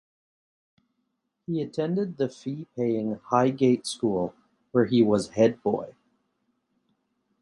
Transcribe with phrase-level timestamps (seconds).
[1.45, 4.33] He attended the fee-paying Highgate School
[4.71, 5.93] where he was Head Boy.